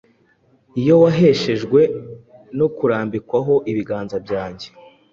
[0.79, 1.81] iyo waheshejwe
[2.57, 4.67] no kurambikwaho ibiganza byanjye.